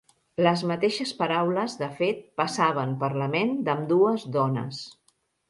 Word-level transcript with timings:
Les 0.45 0.61
mateixes 0.69 1.11
paraules, 1.19 1.75
de 1.81 1.89
fet, 1.99 2.23
passaven 2.43 2.97
per 3.05 3.11
la 3.25 3.29
ment 3.37 3.55
d'ambdues 3.69 4.27
dones. 4.39 4.83